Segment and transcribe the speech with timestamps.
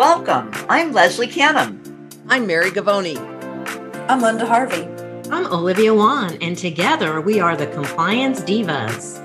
[0.00, 0.50] Welcome.
[0.70, 1.78] I'm Leslie Canham.
[2.26, 3.18] I'm Mary Govoni.
[4.08, 4.88] I'm Linda Harvey.
[5.30, 9.20] I'm Olivia Wann, and together we are the Compliance Divas.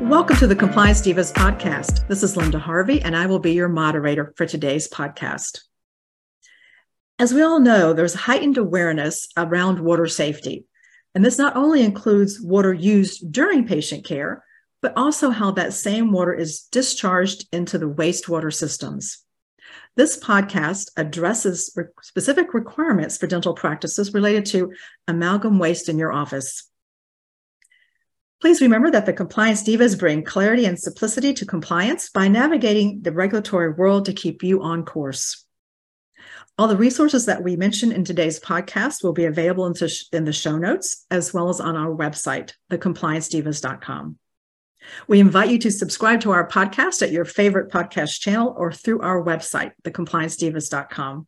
[0.00, 2.06] Welcome to the Compliance Divas podcast.
[2.06, 5.62] This is Linda Harvey, and I will be your moderator for today's podcast.
[7.18, 10.66] As we all know, there's heightened awareness around water safety.
[11.16, 14.44] And this not only includes water used during patient care,
[14.82, 19.24] but also how that same water is discharged into the wastewater systems.
[19.96, 24.72] This podcast addresses re- specific requirements for dental practices related to
[25.08, 26.70] amalgam waste in your office.
[28.40, 33.12] Please remember that the compliance divas bring clarity and simplicity to compliance by navigating the
[33.12, 35.44] regulatory world to keep you on course.
[36.56, 39.74] All the resources that we mentioned in today's podcast will be available in,
[40.12, 44.19] in the show notes as well as on our website, thecompliancedivas.com.
[45.08, 49.00] We invite you to subscribe to our podcast at your favorite podcast channel or through
[49.02, 51.26] our website, thecompliancedivas.com.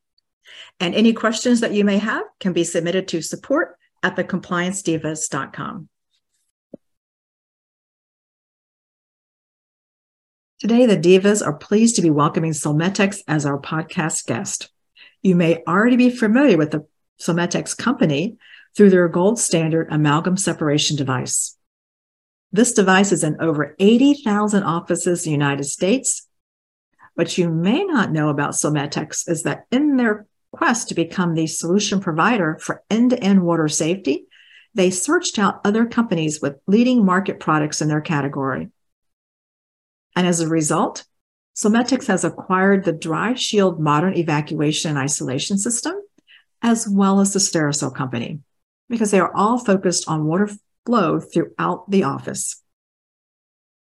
[0.80, 5.88] And any questions that you may have can be submitted to support at thecompliancedivas.com.
[10.58, 14.70] Today, the Divas are pleased to be welcoming Solmetex as our podcast guest.
[15.20, 16.86] You may already be familiar with the
[17.20, 18.36] Solmetex company
[18.76, 21.56] through their gold standard amalgam separation device.
[22.52, 26.28] This device is in over 80,000 offices in the United States.
[27.14, 31.46] What you may not know about Solmetex is that in their quest to become the
[31.46, 34.26] solution provider for end to end water safety,
[34.74, 38.68] they searched out other companies with leading market products in their category.
[40.14, 41.04] And as a result,
[41.56, 45.94] Solmetex has acquired the DryShield Modern Evacuation and Isolation System,
[46.62, 48.40] as well as the Sterisil Company,
[48.88, 50.50] because they are all focused on water
[50.86, 52.62] flow throughout the office.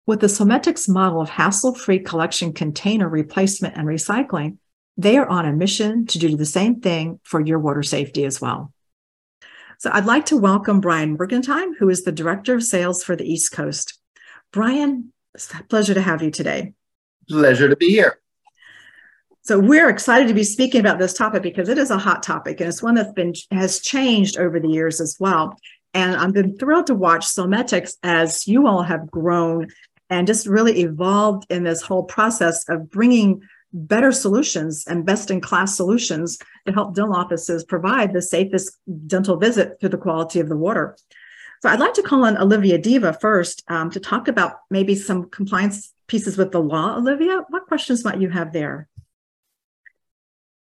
[0.06, 4.58] With the Solmetex model of hassle free collection container replacement and recycling,
[4.96, 8.40] they are on a mission to do the same thing for your water safety as
[8.40, 8.72] well.
[9.78, 13.24] So I'd like to welcome Brian Mergentime, who is the Director of Sales for the
[13.24, 13.98] East Coast.
[14.52, 16.74] Brian, it's a pleasure to have you today.
[17.28, 18.18] Pleasure to be here.
[19.42, 22.60] So we're excited to be speaking about this topic because it is a hot topic
[22.60, 25.56] and it's one that's been has changed over the years as well.
[25.92, 29.68] And I've been thrilled to watch Solmetex as you all have grown
[30.08, 33.42] and just really evolved in this whole process of bringing
[33.72, 39.36] better solutions and best in class solutions to help dental offices provide the safest dental
[39.36, 40.96] visit through the quality of the water.
[41.62, 45.28] So I'd like to call on Olivia Diva first um, to talk about maybe some
[45.28, 46.96] compliance pieces with the law.
[46.96, 48.88] Olivia, what questions might you have there?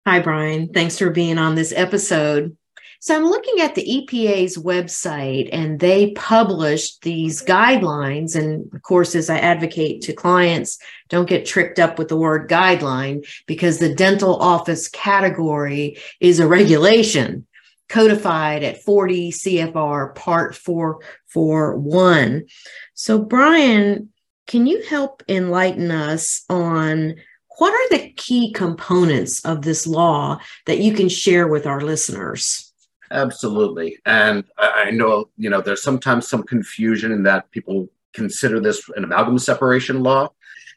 [0.07, 0.73] Hi, Brian.
[0.73, 2.57] Thanks for being on this episode.
[3.03, 8.37] So I'm looking at the EPA's website and they published these guidelines.
[8.37, 10.79] And of course, as I advocate to clients,
[11.09, 16.47] don't get tricked up with the word guideline because the dental office category is a
[16.47, 17.47] regulation
[17.89, 22.45] codified at 40 CFR part 441.
[22.93, 24.11] So Brian,
[24.47, 27.17] can you help enlighten us on
[27.57, 32.70] what are the key components of this law that you can share with our listeners?
[33.11, 33.99] Absolutely.
[34.07, 39.05] And I know, you know, there's sometimes some confusion in that people consider this an
[39.05, 40.33] amalgam separation law.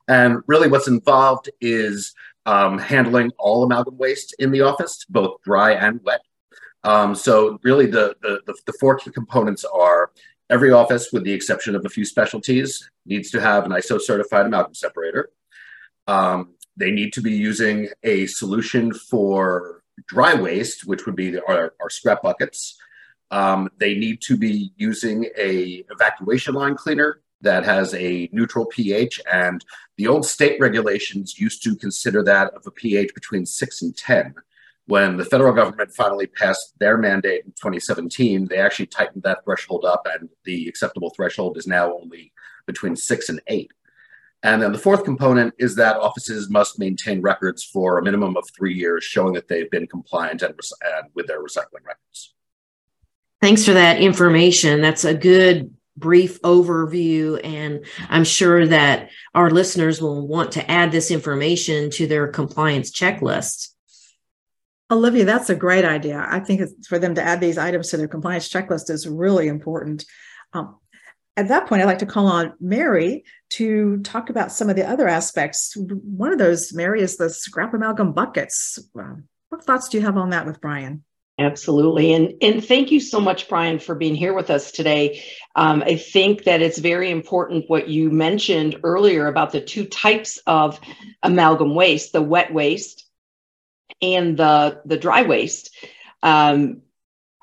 [0.07, 2.13] And really what's involved is
[2.45, 6.21] um, handling all amalgam waste in the office, both dry and wet.
[6.83, 10.11] Um, so really the, the, the, four key components are
[10.49, 14.47] every office, with the exception of a few specialties, needs to have an ISO certified
[14.47, 15.29] amalgam separator.
[16.07, 21.73] Um, they need to be using a solution for dry waste, which would be our,
[21.81, 22.77] our, scrap buckets.
[23.31, 29.21] Um, they need to be using a evacuation line cleaner that has a neutral pH,
[29.31, 29.63] and
[29.97, 34.33] the old state regulations used to consider that of a pH between six and ten.
[34.85, 39.85] When the federal government finally passed their mandate in 2017, they actually tightened that threshold
[39.85, 42.33] up, and the acceptable threshold is now only
[42.65, 43.71] between six and eight.
[44.43, 48.43] And then the fourth component is that offices must maintain records for a minimum of
[48.55, 52.33] three years, showing that they've been compliant and, and with their recycling records.
[53.41, 54.81] Thanks for that information.
[54.81, 57.39] That's a good brief overview.
[57.43, 62.91] And I'm sure that our listeners will want to add this information to their compliance
[62.91, 63.69] checklist.
[64.91, 66.25] Olivia, that's a great idea.
[66.29, 70.05] I think for them to add these items to their compliance checklist is really important.
[70.51, 70.77] Um,
[71.35, 74.87] at that point, I'd like to call on Mary to talk about some of the
[74.87, 75.75] other aspects.
[75.75, 78.79] One of those, Mary, is the scrap amalgam buckets.
[78.93, 81.03] What thoughts do you have on that with Brian?
[81.39, 82.13] Absolutely.
[82.13, 85.23] And, and thank you so much, Brian, for being here with us today.
[85.55, 90.39] Um, I think that it's very important what you mentioned earlier about the two types
[90.45, 90.79] of
[91.23, 93.07] amalgam waste the wet waste
[94.01, 95.75] and the, the dry waste.
[96.21, 96.83] Um,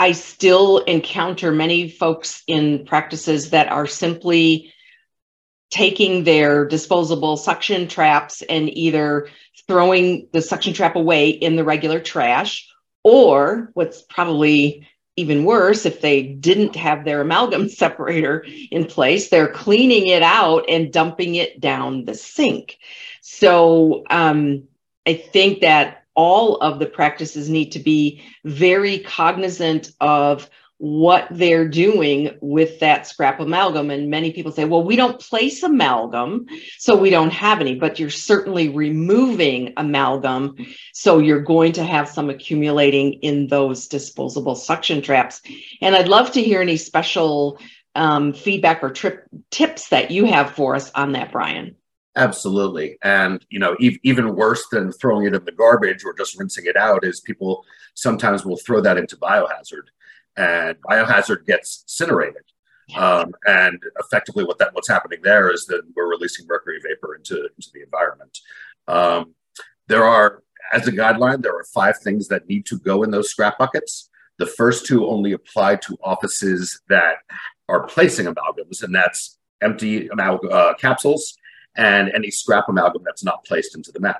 [0.00, 4.72] I still encounter many folks in practices that are simply
[5.70, 9.28] taking their disposable suction traps and either
[9.68, 12.66] throwing the suction trap away in the regular trash
[13.04, 19.52] or what's probably even worse, if they didn't have their amalgam separator in place, they're
[19.52, 22.78] cleaning it out and dumping it down the sink.
[23.20, 24.64] So um,
[25.06, 30.48] I think that all of the practices need to be very cognizant of
[30.80, 33.90] what they're doing with that scrap amalgam.
[33.90, 36.46] And many people say, well, we don't place amalgam,
[36.78, 40.56] so we don't have any, but you're certainly removing amalgam.
[40.94, 45.42] So you're going to have some accumulating in those disposable suction traps.
[45.82, 47.58] And I'd love to hear any special
[47.94, 51.76] um, feedback or trip tips that you have for us on that, Brian.
[52.16, 52.98] Absolutely.
[53.02, 56.66] And, you know, e- even worse than throwing it in the garbage or just rinsing
[56.66, 57.64] it out is people
[57.94, 59.88] sometimes will throw that into biohazard
[60.36, 62.42] and biohazard gets incinerated.
[62.96, 67.48] Um, and effectively, what that what's happening there is that we're releasing mercury vapor into
[67.56, 68.36] into the environment.
[68.88, 69.34] Um,
[69.86, 70.42] there are,
[70.72, 74.10] as a guideline, there are five things that need to go in those scrap buckets.
[74.38, 77.18] The first two only apply to offices that
[77.68, 81.36] are placing amalgams, and that's empty amalgam uh, capsules
[81.76, 84.16] and any scrap amalgam that's not placed into the mouth.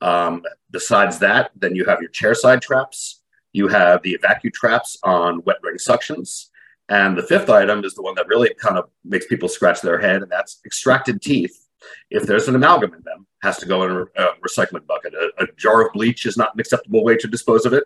[0.00, 5.42] Um, besides that, then you have your chairside traps, you have the evacu traps on
[5.44, 6.46] wet ring suctions.
[6.88, 9.98] And the fifth item is the one that really kind of makes people scratch their
[9.98, 11.66] head, and that's extracted teeth.
[12.10, 15.14] If there's an amalgam in them, has to go in a recycling bucket.
[15.14, 17.84] A, a jar of bleach is not an acceptable way to dispose of it,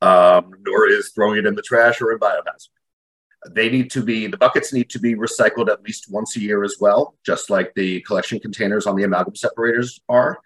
[0.00, 2.68] um, nor is throwing it in the trash or in biohazard.
[3.50, 6.64] They need to be the buckets need to be recycled at least once a year
[6.64, 10.40] as well, just like the collection containers on the amalgam separators are.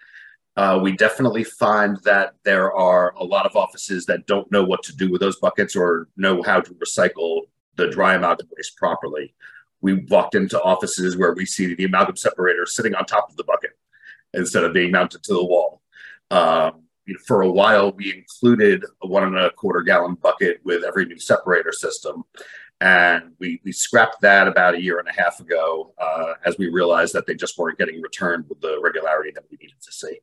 [0.56, 4.82] Uh, we definitely find that there are a lot of offices that don't know what
[4.82, 7.42] to do with those buckets or know how to recycle
[7.76, 9.32] the dry amalgam waste properly.
[9.80, 13.44] We walked into offices where we see the amalgam separator sitting on top of the
[13.44, 13.70] bucket
[14.34, 15.80] instead of being mounted to the wall.
[16.30, 16.82] Um,
[17.26, 21.18] for a while, we included a one and a quarter gallon bucket with every new
[21.18, 22.24] separator system.
[22.80, 26.68] And we, we scrapped that about a year and a half ago uh, as we
[26.68, 30.20] realized that they just weren't getting returned with the regularity that we needed to see.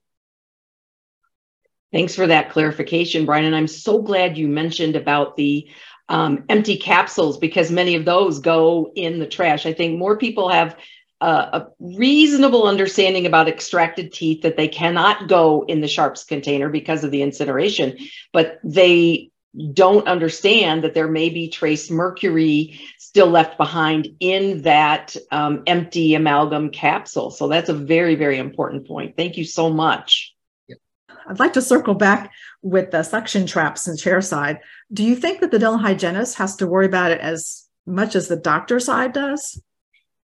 [1.91, 3.45] Thanks for that clarification, Brian.
[3.45, 5.69] And I'm so glad you mentioned about the
[6.09, 9.65] um, empty capsules because many of those go in the trash.
[9.65, 10.77] I think more people have
[11.19, 17.03] a reasonable understanding about extracted teeth that they cannot go in the sharps container because
[17.03, 17.97] of the incineration,
[18.31, 19.31] but they
[19.73, 26.13] don't understand that there may be trace mercury still left behind in that um, empty
[26.13, 27.31] amalgam capsule.
[27.31, 29.17] So that's a very, very important point.
[29.17, 30.33] Thank you so much.
[31.27, 32.31] I'd like to circle back
[32.61, 34.59] with the suction traps and chair side.
[34.93, 38.27] Do you think that the dental hygienist has to worry about it as much as
[38.27, 39.61] the doctor side does?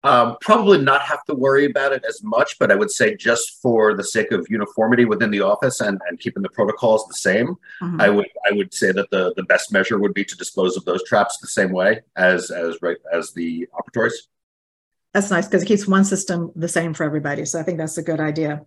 [0.03, 3.62] Um, probably not have to worry about it as much, but I would say just
[3.62, 7.56] for the sake of uniformity within the office and, and keeping the protocols the same,
[7.81, 8.01] mm-hmm.
[8.01, 10.86] I would I would say that the, the best measure would be to dispose of
[10.86, 14.13] those traps the same way as as right as the operatories.
[15.13, 17.46] That's nice because it keeps one system the same for everybody.
[17.46, 18.62] So I think that's a good idea.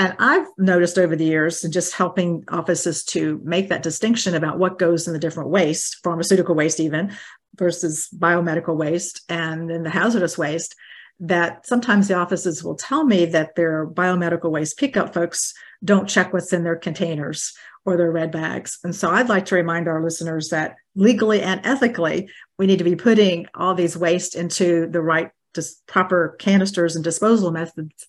[0.00, 4.78] And I've noticed over the years, just helping offices to make that distinction about what
[4.78, 7.14] goes in the different waste, pharmaceutical waste even,
[7.56, 10.74] versus biomedical waste, and then the hazardous waste,
[11.18, 15.52] that sometimes the offices will tell me that their biomedical waste pickup folks
[15.84, 17.52] don't check what's in their containers
[17.84, 18.78] or their red bags.
[18.82, 22.84] And so I'd like to remind our listeners that legally and ethically, we need to
[22.84, 28.06] be putting all these waste into the right just proper canisters and disposal methods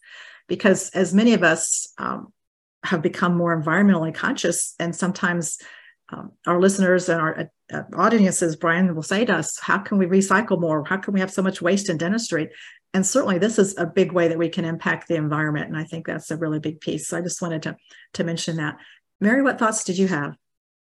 [0.52, 2.34] because as many of us um,
[2.84, 5.60] have become more environmentally conscious and sometimes
[6.12, 10.08] um, our listeners and our uh, audiences brian will say to us how can we
[10.08, 10.84] recycle more?
[10.84, 12.50] How can we have so much waste in dentistry?
[12.94, 15.86] And certainly this is a big way that we can impact the environment and i
[15.86, 17.08] think that's a really big piece.
[17.08, 17.78] So i just wanted to
[18.16, 18.76] to mention that.
[19.22, 20.36] Mary what thoughts did you have?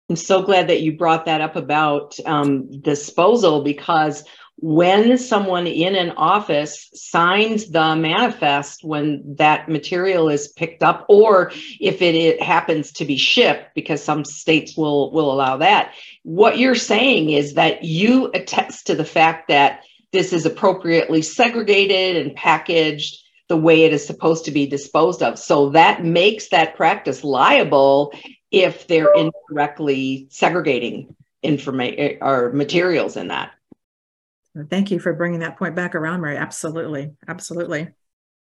[0.09, 4.25] I'm so glad that you brought that up about um, disposal because
[4.63, 11.51] when someone in an office signs the manifest when that material is picked up or
[11.81, 16.59] if it, it, happens to be shipped because some states will will allow that what
[16.59, 19.81] you're saying is that you attest to the fact that
[20.13, 23.17] this is appropriately segregated and packaged
[23.49, 28.13] the way it is supposed to be disposed of so that makes that practice liable
[28.51, 33.53] if they're incorrectly segregating information or materials in that.
[34.69, 36.37] Thank you for bringing that point back around, Mary.
[36.37, 37.13] Absolutely.
[37.29, 37.89] Absolutely.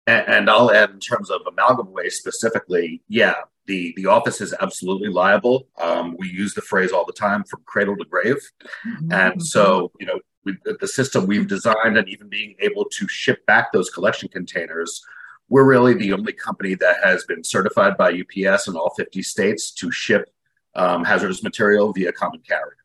[0.08, 3.36] And, and I'll add in terms of amalgam waste specifically, yeah,
[3.68, 5.68] the, the office is absolutely liable.
[5.80, 8.38] Um, we use the phrase all the time from cradle to grave.
[8.86, 9.12] Mm-hmm.
[9.12, 13.46] And so, you know, we, the system we've designed and even being able to ship
[13.46, 15.04] back those collection containers,
[15.50, 19.72] we're really the only company that has been certified by UPS in all 50 states
[19.74, 20.30] to ship
[20.74, 22.78] um, hazardous material via common carrier.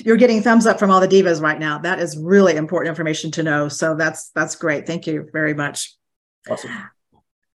[0.00, 1.78] You're getting thumbs up from all the divas right now.
[1.78, 3.68] That is really important information to know.
[3.68, 4.86] So that's that's great.
[4.86, 5.94] Thank you very much.
[6.48, 6.70] Awesome.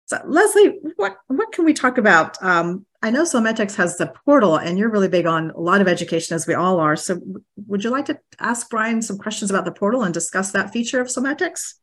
[0.05, 2.41] So Leslie, what what can we talk about?
[2.43, 5.88] Um, I know Solmetex has the portal, and you're really big on a lot of
[5.88, 6.98] education, as we all are.
[6.98, 7.22] So,
[7.67, 11.00] would you like to ask Brian some questions about the portal and discuss that feature
[11.00, 11.75] of Solmetex?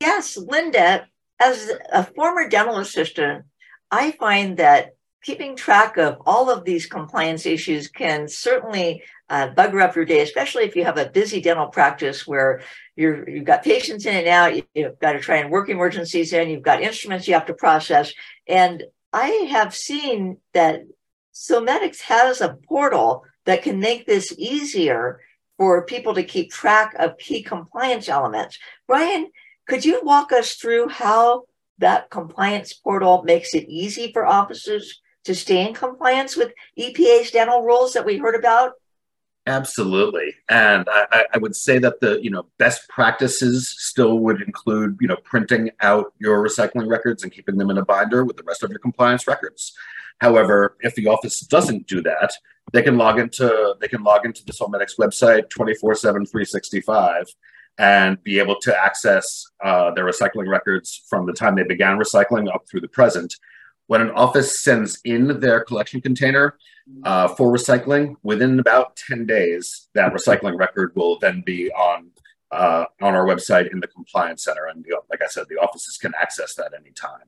[0.00, 1.06] Yes, Linda.
[1.40, 3.44] As a former dental assistant,
[3.90, 4.95] I find that
[5.26, 10.20] keeping track of all of these compliance issues can certainly uh, bugger up your day,
[10.20, 12.62] especially if you have a busy dental practice where
[12.94, 16.48] you're you've got patients in and out, you've got to try and work emergencies in,
[16.48, 18.12] you've got instruments you have to process,
[18.46, 20.82] and I have seen that
[21.34, 25.20] Solmetex has a portal that can make this easier
[25.56, 28.60] for people to keep track of key compliance elements.
[28.86, 29.32] Brian,
[29.66, 31.46] could you walk us through how
[31.78, 37.62] that compliance portal makes it easy for offices to stay in compliance with EPA's dental
[37.62, 38.72] rules that we heard about?
[39.48, 44.96] Absolutely, and I, I, would say that the you know best practices still would include
[45.00, 48.42] you know printing out your recycling records and keeping them in a binder with the
[48.42, 49.72] rest of your compliance records.
[50.18, 52.32] However, if the office doesn't do that,
[52.72, 57.26] they can log into they can log into the Solmetex website 24/7 365
[57.78, 62.52] and be able to access uh, their recycling records from the time they began recycling
[62.52, 63.36] up through the present
[63.86, 66.58] when an office sends in their collection container
[67.04, 72.10] uh, for recycling, within about 10 days, that recycling record will then be on
[72.52, 74.66] uh, on our website in the compliance center.
[74.66, 77.26] And like I said, the offices can access that anytime.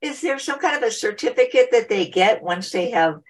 [0.00, 3.20] Is there some kind of a certificate that they get once they have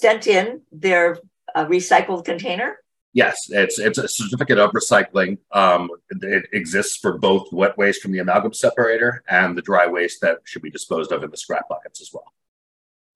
[0.00, 1.18] sent in their
[1.54, 2.78] uh, recycled container?
[3.14, 5.38] Yes, it's it's a certificate of recycling.
[5.50, 10.20] Um, it exists for both wet waste from the amalgam separator and the dry waste
[10.20, 12.32] that should be disposed of in the scrap buckets as well.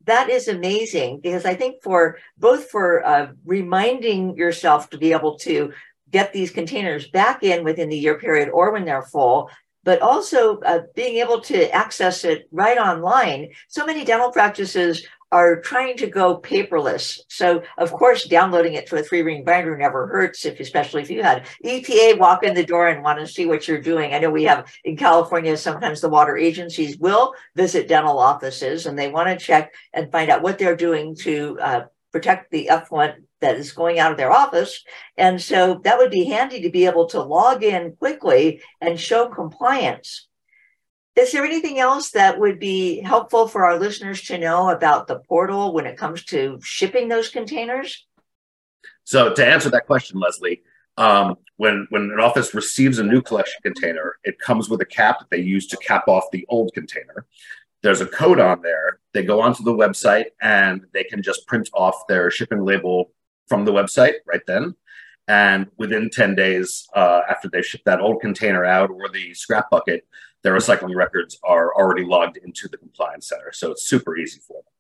[0.05, 5.39] That is amazing because I think for both for uh, reminding yourself to be able
[5.41, 5.73] to
[6.11, 9.51] get these containers back in within the year period or when they're full,
[9.85, 13.51] but also uh, being able to access it right online.
[13.69, 17.19] So many dental practices are trying to go paperless.
[17.29, 21.11] So, of course, downloading it to a three ring binder never hurts, if especially if
[21.11, 24.13] you had EPA walk in the door and want to see what you're doing.
[24.13, 28.99] I know we have in California, sometimes the water agencies will visit dental offices and
[28.99, 31.81] they want to check and find out what they're doing to uh,
[32.13, 34.85] protect the effluent that is going out of their office.
[35.17, 39.29] And so that would be handy to be able to log in quickly and show
[39.29, 40.29] compliance.
[41.15, 45.19] Is there anything else that would be helpful for our listeners to know about the
[45.19, 48.07] portal when it comes to shipping those containers?
[49.05, 50.63] So, to answer that question, Leslie,
[50.97, 55.19] um, when when an office receives a new collection container, it comes with a cap
[55.19, 57.27] that they use to cap off the old container.
[57.83, 59.01] There's a code on there.
[59.13, 63.13] They go onto the website and they can just print off their shipping label
[63.49, 64.77] from the website right then.
[65.29, 69.71] And within 10 days uh, after they ship that old container out or the scrap
[69.71, 70.07] bucket,
[70.43, 73.53] their recycling records are already logged into the compliance center.
[73.53, 74.72] So it's super easy for them.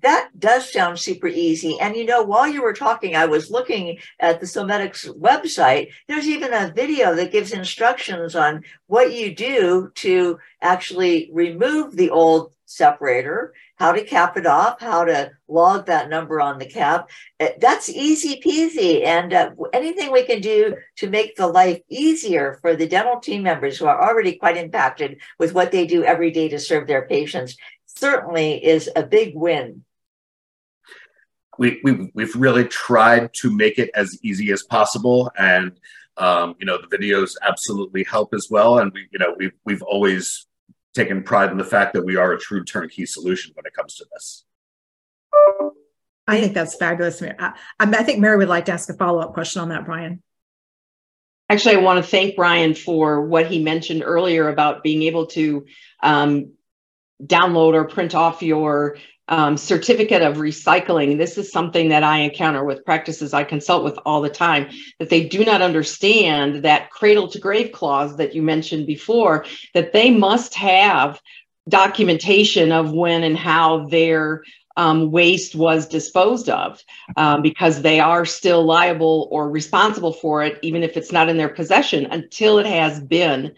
[0.00, 1.78] That does sound super easy.
[1.80, 5.90] And you know, while you were talking, I was looking at the Solmetex website.
[6.08, 12.10] There's even a video that gives instructions on what you do to actually remove the
[12.10, 17.10] old separator, how to cap it off, how to log that number on the cap.
[17.40, 19.04] Eh, that's easy peasy.
[19.04, 23.42] And uh, anything we can do to make the life easier for the dental team
[23.42, 27.06] members who are already quite impacted with what they do every day to serve their
[27.06, 27.56] patients
[27.96, 29.84] certainly is a big win.
[31.58, 35.30] We, we, we've really tried to make it as easy as possible.
[35.38, 35.78] And
[36.16, 39.82] um, you know the videos absolutely help as well and we you know we've we've
[39.82, 40.46] always
[40.94, 43.96] taken pride in the fact that we are a true turnkey solution when it comes
[43.96, 44.44] to this.
[46.26, 47.20] I think that's fabulous.
[47.20, 50.22] I, I think Mary would like to ask a follow up question on that, Brian.
[51.50, 55.66] Actually, I want to thank Brian for what he mentioned earlier about being able to
[56.02, 56.52] um,
[57.26, 58.96] download or print off your
[59.28, 61.16] um, certificate of recycling.
[61.16, 65.08] This is something that I encounter with practices I consult with all the time that
[65.08, 70.10] they do not understand that cradle to grave clause that you mentioned before, that they
[70.10, 71.20] must have
[71.68, 74.42] documentation of when and how their
[74.76, 76.82] um, waste was disposed of
[77.16, 81.36] um, because they are still liable or responsible for it, even if it's not in
[81.36, 83.54] their possession until it has been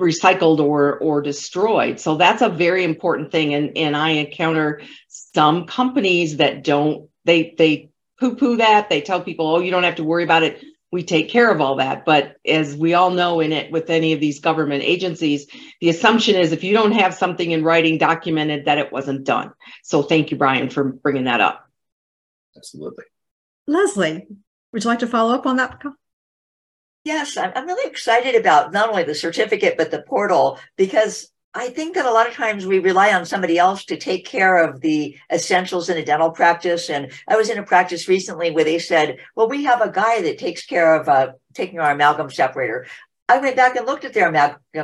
[0.00, 2.00] recycled or or destroyed.
[2.00, 3.54] So that's a very important thing.
[3.54, 8.88] And and I encounter some companies that don't they they poo-poo that.
[8.90, 10.62] They tell people, oh, you don't have to worry about it.
[10.92, 12.04] We take care of all that.
[12.04, 15.46] But as we all know in it with any of these government agencies,
[15.80, 19.52] the assumption is if you don't have something in writing documented that it wasn't done.
[19.84, 21.64] So thank you, Brian, for bringing that up.
[22.56, 23.04] Absolutely.
[23.66, 24.26] Leslie,
[24.72, 25.80] would you like to follow up on that?
[27.04, 31.94] Yes, I'm, really excited about not only the certificate, but the portal because I think
[31.94, 35.16] that a lot of times we rely on somebody else to take care of the
[35.32, 36.90] essentials in a dental practice.
[36.90, 40.22] And I was in a practice recently where they said, well, we have a guy
[40.22, 42.86] that takes care of uh, taking our amalgam separator.
[43.30, 44.26] I went back and looked at their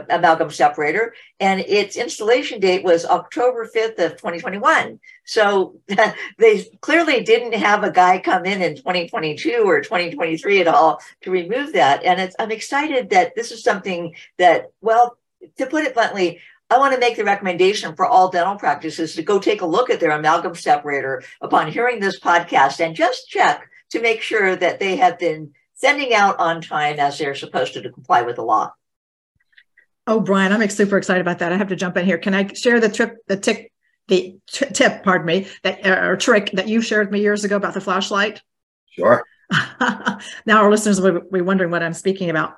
[0.08, 5.00] amalgam separator, and its installation date was October 5th of 2021.
[5.24, 5.80] So
[6.38, 11.32] they clearly didn't have a guy come in in 2022 or 2023 at all to
[11.32, 12.04] remove that.
[12.04, 15.18] And I'm excited that this is something that, well,
[15.58, 16.38] to put it bluntly,
[16.70, 19.90] I want to make the recommendation for all dental practices to go take a look
[19.90, 24.78] at their amalgam separator upon hearing this podcast and just check to make sure that
[24.78, 28.42] they have been sending out on time as they're supposed to to comply with the
[28.42, 28.73] law.
[30.06, 31.52] Oh, Brian, I'm super excited about that.
[31.52, 32.18] I have to jump in here.
[32.18, 33.73] Can I share the trip, the tick,
[34.09, 37.45] the t- tip, pardon me, that uh, or trick that you shared with me years
[37.45, 38.40] ago about the flashlight?
[38.90, 39.25] Sure.
[40.47, 42.54] now our listeners will be wondering what I'm speaking about.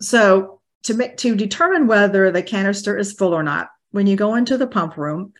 [0.00, 4.34] So to make to determine whether the canister is full or not, when you go
[4.34, 5.32] into the pump room,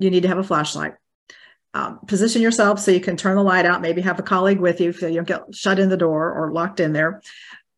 [0.00, 0.94] you need to have a flashlight
[1.74, 4.80] um, position yourself so you can turn the light out, maybe have a colleague with
[4.80, 7.22] you so you don't get shut in the door or locked in there.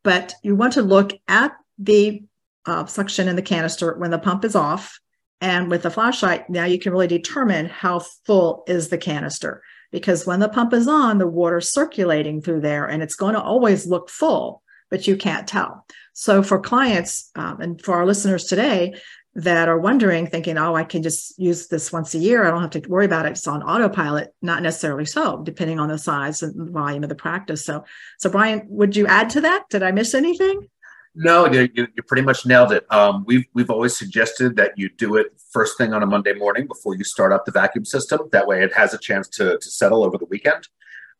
[0.02, 2.22] But you want to look at the
[2.66, 4.98] uh, suction in the canister when the pump is off.
[5.40, 9.62] And with the flashlight, now you can really determine how full is the canister.
[9.90, 13.42] Because when the pump is on, the water's circulating through there and it's going to
[13.42, 15.86] always look full, but you can't tell.
[16.12, 18.94] So for clients um, and for our listeners today,
[19.34, 22.44] that are wondering, thinking, oh, I can just use this once a year.
[22.44, 23.30] I don't have to worry about it.
[23.30, 24.34] It's on autopilot.
[24.42, 27.64] Not necessarily so, depending on the size and volume of the practice.
[27.64, 27.84] So,
[28.18, 29.68] so Brian, would you add to that?
[29.70, 30.68] Did I miss anything?
[31.14, 32.90] No, you, you pretty much nailed it.
[32.92, 36.68] Um, we've we've always suggested that you do it first thing on a Monday morning
[36.68, 38.28] before you start up the vacuum system.
[38.30, 40.68] That way, it has a chance to to settle over the weekend.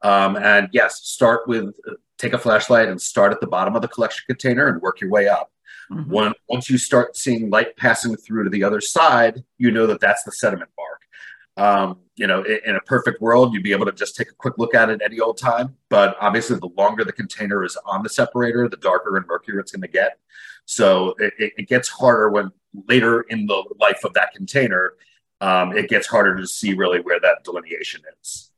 [0.02, 1.74] Um, and yes, start with
[2.18, 5.10] take a flashlight and start at the bottom of the collection container and work your
[5.10, 5.50] way up.
[5.90, 6.10] Mm-hmm.
[6.10, 10.00] When, once you start seeing light passing through to the other side, you know that
[10.00, 11.00] that's the sediment mark.
[11.56, 14.34] Um, you know, in, in, a perfect world, you'd be able to just take a
[14.34, 15.76] quick look at it any old time.
[15.88, 19.72] But obviously, the longer the container is on the separator, the darker and murkier it's
[19.72, 20.18] going to get.
[20.64, 22.52] So it, it, gets harder when
[22.86, 24.94] later in the life of that container,
[25.40, 28.50] um, it gets harder to see really where that delineation is.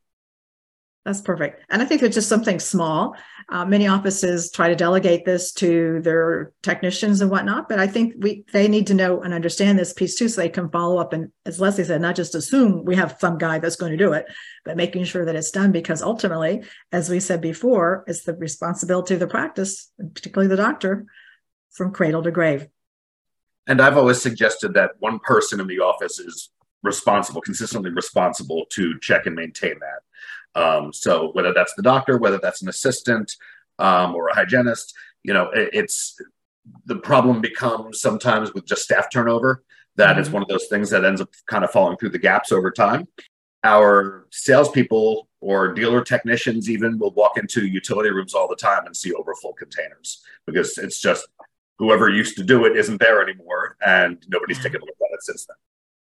[1.05, 1.65] That's perfect.
[1.69, 3.17] And I think it's just something small.
[3.49, 8.15] Uh, many offices try to delegate this to their technicians and whatnot, but I think
[8.19, 11.13] we they need to know and understand this piece too, so they can follow up
[11.13, 14.13] and, as Leslie said, not just assume we have some guy that's going to do
[14.13, 14.27] it,
[14.65, 16.63] but making sure that it's done because ultimately,
[16.93, 21.07] as we said before, it's the responsibility of the practice, particularly the doctor,
[21.73, 22.69] from cradle to grave.
[23.67, 26.51] And I've always suggested that one person in the office is
[26.85, 30.03] responsible, consistently responsible to check and maintain that.
[30.55, 33.33] Um, so whether that's the doctor, whether that's an assistant
[33.79, 36.21] um, or a hygienist, you know, it, it's
[36.87, 39.65] the problem becomes sometimes with just staff turnover.
[39.97, 40.21] That mm-hmm.
[40.21, 42.71] is one of those things that ends up kind of falling through the gaps over
[42.71, 43.09] time.
[43.65, 48.97] Our salespeople or dealer technicians even will walk into utility rooms all the time and
[48.97, 51.27] see overfull containers because it's just
[51.79, 55.23] whoever used to do it isn't there anymore and nobody's taken a look at it
[55.23, 55.57] since then.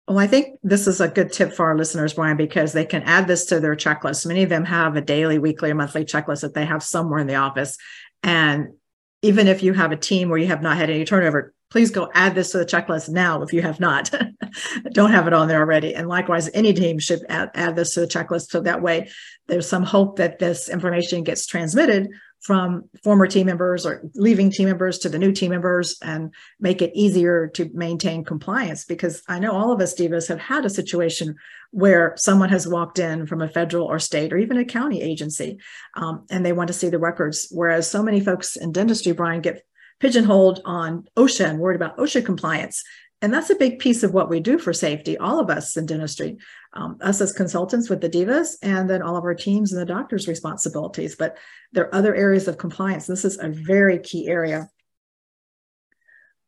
[0.07, 3.03] Well, I think this is a good tip for our listeners, Brian, because they can
[3.05, 4.27] add this to their checklist.
[4.27, 7.27] Many of them have a daily, weekly, or monthly checklist that they have somewhere in
[7.27, 7.79] the office.
[8.23, 8.75] And
[9.23, 12.09] even if you have a team where you have not had any turnover, please go
[12.15, 14.09] add this to the checklist now if you have not.
[14.93, 15.93] Don't have it on there already.
[15.93, 19.11] And likewise, any team should add, add this to the checklist so that way
[19.49, 22.11] there's some hope that this information gets transmitted
[22.43, 26.81] from former team members or leaving team members to the new team members and make
[26.81, 30.69] it easier to maintain compliance because i know all of us divas have had a
[30.69, 31.35] situation
[31.71, 35.59] where someone has walked in from a federal or state or even a county agency
[35.97, 39.41] um, and they want to see the records whereas so many folks in dentistry brian
[39.41, 39.63] get
[40.05, 42.85] pigeonholed on osha and worried about osha compliance
[43.25, 45.87] and that's a big piece of what we do for safety, all of us in
[45.87, 46.37] dentistry,
[46.75, 49.87] um, us as consultants with the divas, and then all of our teams and the
[49.87, 51.17] doctor's responsibilities.
[51.17, 51.39] But
[51.73, 53.07] there are other areas of compliance.
[53.07, 54.69] This is a very key area.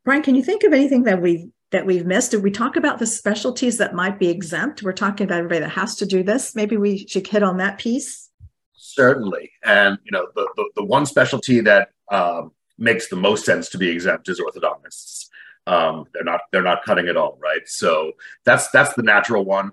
[0.05, 2.29] Brian, can you think of anything that we've that we've missed?
[2.29, 4.83] Did we talk about the specialties that might be exempt?
[4.83, 6.55] We're talking about everybody that has to do this.
[6.55, 8.29] Maybe we should hit on that piece.
[8.73, 13.69] Certainly, and you know the the, the one specialty that um, makes the most sense
[13.69, 15.27] to be exempt is orthodontists.
[15.65, 17.67] Um, they're not they're not cutting at all, right?
[17.67, 18.13] So
[18.45, 19.71] that's that's the natural one.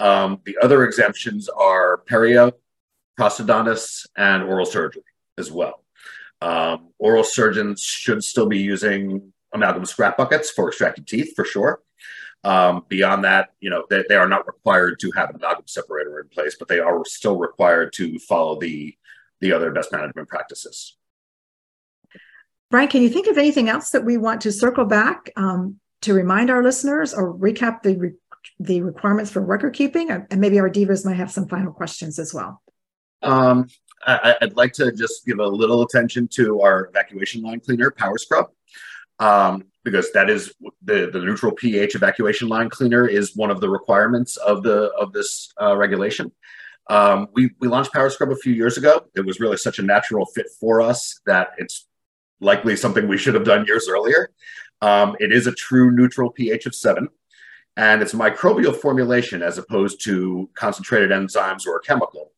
[0.00, 2.52] Um, the other exemptions are perio,
[3.18, 5.04] prosthodontists, and oral surgery
[5.38, 5.84] as well.
[6.42, 11.80] Um, oral surgeons should still be using amalgam scrap buckets for extracted teeth for sure.
[12.44, 16.20] Um, beyond that, you know, they, they, are not required to have an amalgam separator
[16.20, 18.96] in place, but they are still required to follow the
[19.40, 20.96] the other best management practices.
[22.70, 26.14] Brian, can you think of anything else that we want to circle back um, to
[26.14, 28.12] remind our listeners or recap the re-
[28.58, 30.10] the requirements for record keeping?
[30.10, 32.62] And maybe our divas might have some final questions as well.
[33.22, 33.68] Um,
[34.06, 38.18] I, would like to just give a little attention to our evacuation line cleaner, Power
[38.18, 38.50] Scrub,
[39.18, 43.68] um, because that is the, the neutral pH evacuation line cleaner is one of the
[43.68, 46.30] requirements of the of this uh, regulation.
[46.88, 49.04] Um, we, we launched Power Scrub a few years ago.
[49.16, 51.86] It was really such a natural fit for us that it's
[52.40, 54.30] likely something we should have done years earlier.
[54.82, 57.08] Um, it is a true neutral pH of seven,
[57.76, 62.32] and it's a microbial formulation as opposed to concentrated enzymes or a chemical.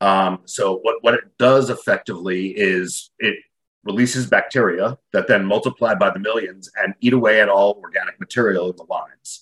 [0.00, 3.36] Um, so what, what it does effectively is it
[3.84, 8.70] releases bacteria that then multiply by the millions and eat away at all organic material
[8.70, 9.40] in the lines.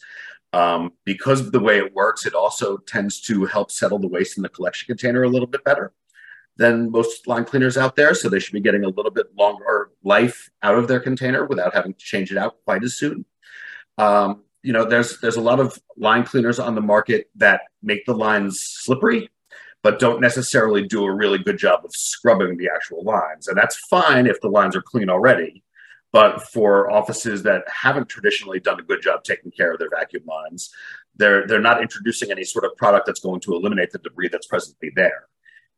[0.53, 4.37] Um, because of the way it works, it also tends to help settle the waste
[4.38, 5.92] in the collection container a little bit better
[6.57, 8.14] than most line cleaners out there.
[8.14, 11.75] So they should be getting a little bit longer life out of their container without
[11.75, 13.25] having to change it out quite as soon.
[13.99, 18.05] Um, you know, there's there's a lot of line cleaners on the market that make
[18.05, 19.31] the lines slippery,
[19.83, 23.49] but don't necessarily do a really good job of scrubbing the actual lines.
[23.49, 25.62] And that's fine if the lines are clean already.
[26.12, 30.25] But for offices that haven't traditionally done a good job taking care of their vacuum
[30.27, 30.71] lines,
[31.14, 34.47] they're they're not introducing any sort of product that's going to eliminate the debris that's
[34.47, 35.29] presently there.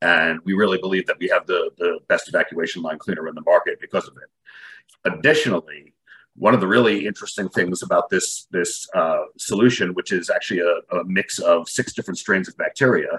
[0.00, 3.42] And we really believe that we have the, the best evacuation line cleaner in the
[3.42, 5.12] market because of it.
[5.12, 5.94] Additionally,
[6.36, 10.96] one of the really interesting things about this, this uh, solution, which is actually a,
[10.96, 13.18] a, mix of six different strains of bacteria,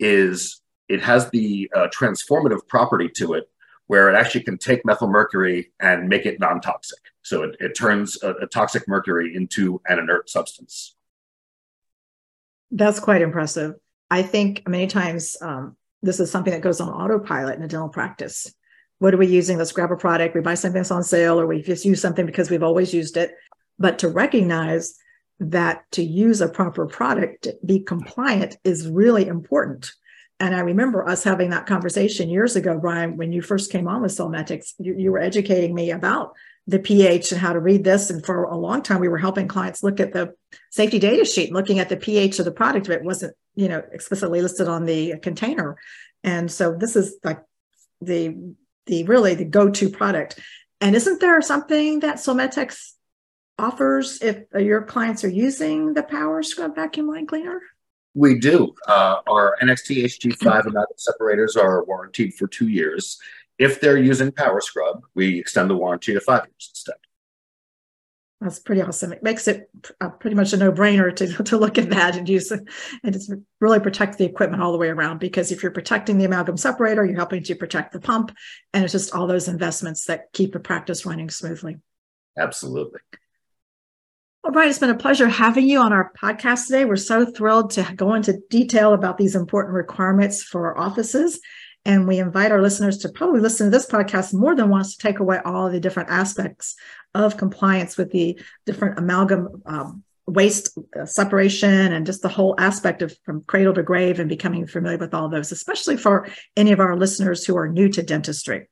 [0.00, 3.48] is it has the uh, transformative property to it
[3.86, 6.98] where it actually can take methyl mercury and make it non toxic.
[7.22, 10.96] So it, it turns a, a toxic mercury into an inert substance.
[12.72, 13.76] That's quite impressive.
[14.10, 17.88] I think many times um, this is something that goes on autopilot in a dental
[17.88, 18.52] practice.
[18.98, 19.58] What are we using?
[19.58, 20.34] Let's grab a product.
[20.34, 23.16] We buy something that's on sale, or we just use something because we've always used
[23.16, 23.34] it.
[23.78, 24.96] But to recognize
[25.38, 29.90] that to use a proper product, be compliant is really important.
[30.40, 34.02] And I remember us having that conversation years ago, Brian, when you first came on
[34.02, 36.34] with Solmetex, you, you were educating me about
[36.66, 38.10] the pH and how to read this.
[38.10, 40.34] And for a long time, we were helping clients look at the
[40.70, 43.82] safety data sheet, looking at the pH of the product, but it wasn't, you know,
[43.92, 45.76] explicitly listed on the container.
[46.24, 47.40] And so this is like
[48.00, 48.54] the
[48.86, 50.38] the really the go-to product.
[50.80, 52.92] And isn't there something that Solmetex
[53.58, 57.60] offers if your clients are using the Power Scrub vacuum line cleaner?
[58.14, 58.74] We do.
[58.86, 63.18] Uh, our NXT HG5 amalgam separators are warranted for two years.
[63.58, 66.96] If they're using Power Scrub, we extend the warranty to five years instead.
[68.40, 69.14] That's pretty awesome.
[69.14, 72.52] It makes it uh, pretty much a no-brainer to, to look at that and use
[72.52, 72.60] it
[73.02, 75.20] and just really protect the equipment all the way around.
[75.20, 78.32] Because if you're protecting the amalgam separator, you're helping to protect the pump,
[78.74, 81.78] and it's just all those investments that keep the practice running smoothly.
[82.38, 83.00] Absolutely.
[84.44, 86.84] Well, Brian, it's been a pleasure having you on our podcast today.
[86.84, 91.40] We're so thrilled to go into detail about these important requirements for our offices
[91.86, 95.02] and we invite our listeners to probably listen to this podcast more than once to
[95.06, 96.74] take away all the different aspects
[97.14, 103.02] of compliance with the different amalgam um, waste uh, separation and just the whole aspect
[103.02, 106.80] of from cradle to grave and becoming familiar with all those, especially for any of
[106.80, 108.68] our listeners who are new to dentistry.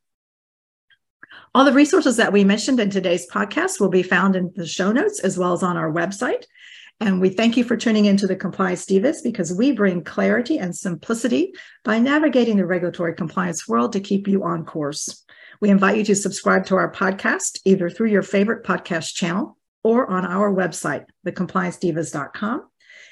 [1.54, 4.90] All the resources that we mentioned in today's podcast will be found in the show
[4.90, 6.44] notes as well as on our website.
[7.00, 10.74] And we thank you for tuning into the Compliance Divas because we bring clarity and
[10.74, 11.52] simplicity
[11.84, 15.24] by navigating the regulatory compliance world to keep you on course.
[15.60, 20.08] We invite you to subscribe to our podcast either through your favorite podcast channel or
[20.10, 22.68] on our website, thecompliancedivas.com.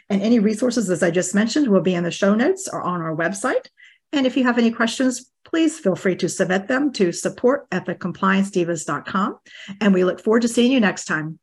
[0.09, 3.01] And any resources, as I just mentioned, will be in the show notes or on
[3.01, 3.67] our website.
[4.13, 7.87] And if you have any questions, please feel free to submit them to support at
[7.87, 9.39] thecompliancedivas.com.
[9.81, 11.39] And we look forward to seeing you next time.